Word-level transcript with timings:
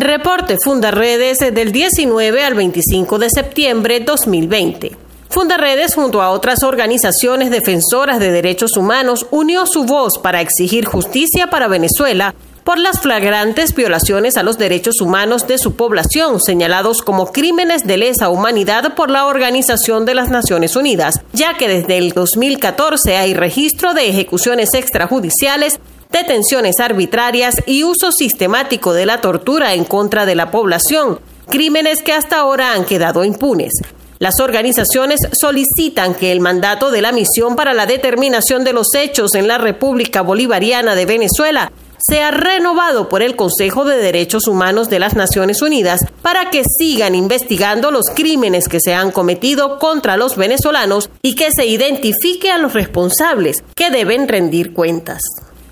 Reporte 0.00 0.54
Fundaredes 0.62 1.38
del 1.38 1.72
19 1.72 2.44
al 2.44 2.54
25 2.54 3.18
de 3.18 3.30
septiembre 3.30 3.98
2020. 3.98 4.92
Fundaredes, 5.28 5.96
junto 5.96 6.22
a 6.22 6.30
otras 6.30 6.62
organizaciones 6.62 7.50
defensoras 7.50 8.20
de 8.20 8.30
derechos 8.30 8.76
humanos, 8.76 9.26
unió 9.32 9.66
su 9.66 9.86
voz 9.86 10.12
para 10.22 10.40
exigir 10.40 10.84
justicia 10.84 11.48
para 11.48 11.66
Venezuela 11.66 12.32
por 12.68 12.78
las 12.78 13.00
flagrantes 13.00 13.74
violaciones 13.74 14.36
a 14.36 14.42
los 14.42 14.58
derechos 14.58 15.00
humanos 15.00 15.46
de 15.46 15.56
su 15.56 15.74
población, 15.74 16.38
señalados 16.38 17.00
como 17.00 17.32
crímenes 17.32 17.86
de 17.86 17.96
lesa 17.96 18.28
humanidad 18.28 18.94
por 18.94 19.10
la 19.10 19.24
Organización 19.24 20.04
de 20.04 20.14
las 20.14 20.28
Naciones 20.28 20.76
Unidas, 20.76 21.22
ya 21.32 21.54
que 21.54 21.66
desde 21.66 21.96
el 21.96 22.12
2014 22.12 23.16
hay 23.16 23.32
registro 23.32 23.94
de 23.94 24.10
ejecuciones 24.10 24.74
extrajudiciales 24.74 25.80
detenciones 26.12 26.78
arbitrarias 26.78 27.54
y 27.64 27.84
uso 27.84 28.12
sistemático 28.12 28.92
de 28.92 29.06
la 29.06 29.22
tortura 29.22 29.72
en 29.72 29.84
contra 29.84 30.26
de 30.26 30.34
la 30.34 30.50
población, 30.50 31.20
crímenes 31.48 32.02
que 32.02 32.12
hasta 32.12 32.36
ahora 32.36 32.74
han 32.74 32.84
quedado 32.84 33.24
impunes. 33.24 33.72
Las 34.18 34.40
organizaciones 34.40 35.20
solicitan 35.32 36.14
que 36.14 36.32
el 36.32 36.40
mandato 36.40 36.90
de 36.90 37.00
la 37.00 37.12
Misión 37.12 37.56
para 37.56 37.72
la 37.72 37.86
Determinación 37.86 38.62
de 38.62 38.74
los 38.74 38.88
Hechos 38.94 39.34
en 39.36 39.48
la 39.48 39.56
República 39.56 40.20
Bolivariana 40.20 40.94
de 40.94 41.06
Venezuela 41.06 41.72
sea 41.98 42.30
renovado 42.30 43.08
por 43.08 43.22
el 43.22 43.36
Consejo 43.36 43.84
de 43.84 43.96
Derechos 43.96 44.46
Humanos 44.46 44.88
de 44.88 44.98
las 44.98 45.14
Naciones 45.14 45.62
Unidas 45.62 46.00
para 46.22 46.50
que 46.50 46.62
sigan 46.78 47.14
investigando 47.14 47.90
los 47.90 48.06
crímenes 48.14 48.68
que 48.68 48.80
se 48.80 48.94
han 48.94 49.10
cometido 49.10 49.78
contra 49.78 50.16
los 50.16 50.36
venezolanos 50.36 51.10
y 51.22 51.34
que 51.34 51.50
se 51.50 51.66
identifique 51.66 52.50
a 52.50 52.58
los 52.58 52.74
responsables 52.74 53.62
que 53.74 53.90
deben 53.90 54.28
rendir 54.28 54.72
cuentas. 54.72 55.22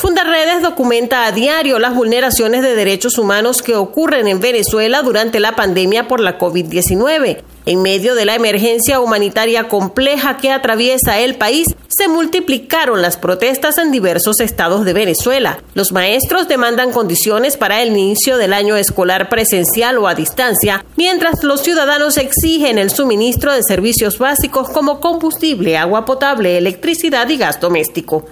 Fundaredes 0.00 0.62
documenta 0.62 1.26
a 1.26 1.32
diario 1.32 1.78
las 1.78 1.94
vulneraciones 1.94 2.62
de 2.62 2.74
derechos 2.74 3.18
humanos 3.18 3.60
que 3.60 3.76
ocurren 3.76 4.28
en 4.28 4.40
Venezuela 4.40 5.02
durante 5.02 5.40
la 5.40 5.54
pandemia 5.54 6.08
por 6.08 6.20
la 6.20 6.38
COVID-19. 6.38 7.42
En 7.66 7.82
medio 7.82 8.14
de 8.14 8.24
la 8.24 8.34
emergencia 8.34 9.00
humanitaria 9.00 9.68
compleja 9.68 10.38
que 10.38 10.50
atraviesa 10.50 11.18
el 11.18 11.34
país, 11.34 11.66
se 11.88 12.08
multiplicaron 12.08 13.02
las 13.02 13.18
protestas 13.18 13.76
en 13.76 13.92
diversos 13.92 14.40
estados 14.40 14.86
de 14.86 14.94
Venezuela. 14.94 15.58
Los 15.74 15.92
maestros 15.92 16.48
demandan 16.48 16.90
condiciones 16.90 17.58
para 17.58 17.82
el 17.82 17.90
inicio 17.90 18.38
del 18.38 18.54
año 18.54 18.76
escolar 18.76 19.28
presencial 19.28 19.98
o 19.98 20.08
a 20.08 20.14
distancia, 20.14 20.84
mientras 20.96 21.44
los 21.44 21.62
ciudadanos 21.62 22.16
exigen 22.16 22.78
el 22.78 22.90
suministro 22.90 23.52
de 23.52 23.62
servicios 23.62 24.18
básicos 24.18 24.70
como 24.70 25.00
combustible, 25.00 25.76
agua 25.76 26.06
potable, 26.06 26.56
electricidad 26.56 27.28
y 27.28 27.36
gas 27.36 27.60
doméstico. 27.60 28.24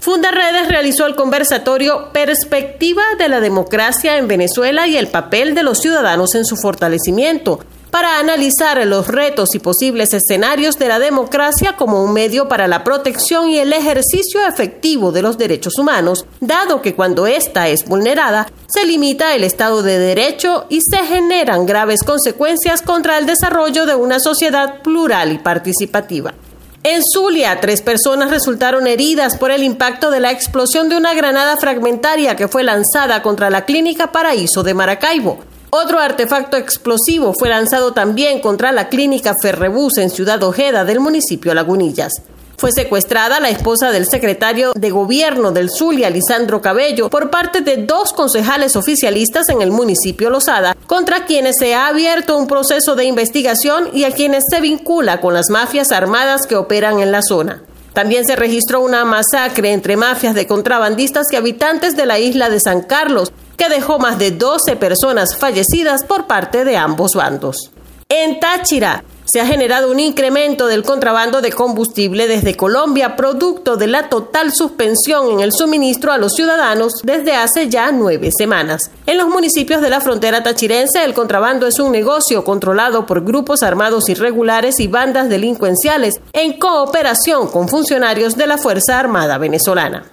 Fundaredes 0.00 0.68
realizó 0.68 1.06
el 1.06 1.16
conversatorio 1.16 2.12
Perspectiva 2.12 3.02
de 3.18 3.30
la 3.30 3.40
democracia 3.40 4.18
en 4.18 4.28
Venezuela 4.28 4.86
y 4.86 4.98
el 4.98 5.06
papel 5.06 5.54
de 5.54 5.62
los 5.62 5.78
ciudadanos 5.78 6.34
en 6.34 6.44
su 6.44 6.56
fortalecimiento, 6.56 7.60
para 7.94 8.18
analizar 8.18 8.84
los 8.88 9.06
retos 9.06 9.50
y 9.54 9.60
posibles 9.60 10.12
escenarios 10.14 10.80
de 10.80 10.88
la 10.88 10.98
democracia 10.98 11.76
como 11.76 12.02
un 12.02 12.12
medio 12.12 12.48
para 12.48 12.66
la 12.66 12.82
protección 12.82 13.48
y 13.50 13.60
el 13.60 13.72
ejercicio 13.72 14.44
efectivo 14.44 15.12
de 15.12 15.22
los 15.22 15.38
derechos 15.38 15.78
humanos, 15.78 16.26
dado 16.40 16.82
que 16.82 16.96
cuando 16.96 17.28
ésta 17.28 17.68
es 17.68 17.84
vulnerada, 17.84 18.48
se 18.66 18.84
limita 18.84 19.36
el 19.36 19.44
Estado 19.44 19.84
de 19.84 20.00
Derecho 20.00 20.66
y 20.68 20.80
se 20.80 20.96
generan 21.06 21.66
graves 21.66 22.02
consecuencias 22.02 22.82
contra 22.82 23.16
el 23.16 23.26
desarrollo 23.26 23.86
de 23.86 23.94
una 23.94 24.18
sociedad 24.18 24.82
plural 24.82 25.30
y 25.30 25.38
participativa. 25.38 26.34
En 26.82 27.00
Zulia, 27.00 27.60
tres 27.60 27.80
personas 27.80 28.28
resultaron 28.28 28.88
heridas 28.88 29.36
por 29.36 29.52
el 29.52 29.62
impacto 29.62 30.10
de 30.10 30.18
la 30.18 30.32
explosión 30.32 30.88
de 30.88 30.96
una 30.96 31.14
granada 31.14 31.56
fragmentaria 31.58 32.34
que 32.34 32.48
fue 32.48 32.64
lanzada 32.64 33.22
contra 33.22 33.50
la 33.50 33.64
clínica 33.64 34.10
Paraíso 34.10 34.64
de 34.64 34.74
Maracaibo. 34.74 35.53
Otro 35.76 35.98
artefacto 35.98 36.56
explosivo 36.56 37.34
fue 37.36 37.48
lanzado 37.48 37.92
también 37.92 38.38
contra 38.38 38.70
la 38.70 38.88
clínica 38.88 39.32
Ferrebus 39.42 39.98
en 39.98 40.08
Ciudad 40.08 40.40
Ojeda 40.44 40.84
del 40.84 41.00
municipio 41.00 41.52
Lagunillas. 41.52 42.22
Fue 42.56 42.70
secuestrada 42.70 43.40
la 43.40 43.48
esposa 43.48 43.90
del 43.90 44.06
secretario 44.06 44.72
de 44.76 44.90
gobierno 44.90 45.50
del 45.50 45.70
Zulia, 45.70 46.10
Lisandro 46.10 46.62
Cabello, 46.62 47.10
por 47.10 47.28
parte 47.28 47.62
de 47.62 47.78
dos 47.78 48.12
concejales 48.12 48.76
oficialistas 48.76 49.48
en 49.48 49.62
el 49.62 49.72
municipio 49.72 50.30
Lozada, 50.30 50.76
contra 50.86 51.24
quienes 51.24 51.56
se 51.58 51.74
ha 51.74 51.88
abierto 51.88 52.38
un 52.38 52.46
proceso 52.46 52.94
de 52.94 53.06
investigación 53.06 53.88
y 53.92 54.04
a 54.04 54.12
quienes 54.12 54.44
se 54.48 54.60
vincula 54.60 55.20
con 55.20 55.34
las 55.34 55.50
mafias 55.50 55.90
armadas 55.90 56.46
que 56.46 56.54
operan 56.54 57.00
en 57.00 57.10
la 57.10 57.20
zona. 57.20 57.64
También 57.94 58.26
se 58.26 58.36
registró 58.36 58.80
una 58.80 59.04
masacre 59.04 59.72
entre 59.72 59.96
mafias 59.96 60.34
de 60.34 60.46
contrabandistas 60.46 61.26
y 61.30 61.36
habitantes 61.36 61.96
de 61.96 62.06
la 62.06 62.18
isla 62.18 62.50
de 62.50 62.60
San 62.60 62.82
Carlos, 62.82 63.32
que 63.56 63.68
dejó 63.68 63.98
más 63.98 64.18
de 64.18 64.32
12 64.32 64.76
personas 64.76 65.36
fallecidas 65.36 66.04
por 66.04 66.26
parte 66.26 66.64
de 66.64 66.76
ambos 66.76 67.12
bandos. 67.14 67.70
En 68.08 68.40
Táchira, 68.40 69.04
se 69.24 69.40
ha 69.40 69.46
generado 69.46 69.90
un 69.90 70.00
incremento 70.00 70.66
del 70.66 70.82
contrabando 70.82 71.40
de 71.40 71.52
combustible 71.52 72.28
desde 72.28 72.56
Colombia, 72.56 73.16
producto 73.16 73.76
de 73.76 73.86
la 73.86 74.08
total 74.08 74.52
suspensión 74.52 75.30
en 75.30 75.40
el 75.40 75.52
suministro 75.52 76.12
a 76.12 76.18
los 76.18 76.34
ciudadanos 76.34 76.94
desde 77.02 77.34
hace 77.34 77.68
ya 77.68 77.90
nueve 77.92 78.30
semanas. 78.36 78.90
En 79.06 79.18
los 79.18 79.28
municipios 79.28 79.80
de 79.80 79.90
la 79.90 80.00
frontera 80.00 80.42
tachirense, 80.42 81.04
el 81.04 81.14
contrabando 81.14 81.66
es 81.66 81.78
un 81.78 81.92
negocio 81.92 82.44
controlado 82.44 83.06
por 83.06 83.24
grupos 83.24 83.62
armados 83.62 84.08
irregulares 84.08 84.80
y 84.80 84.88
bandas 84.88 85.28
delincuenciales 85.28 86.20
en 86.32 86.58
cooperación 86.58 87.48
con 87.48 87.68
funcionarios 87.68 88.36
de 88.36 88.46
la 88.46 88.58
Fuerza 88.58 88.98
Armada 88.98 89.38
venezolana. 89.38 90.04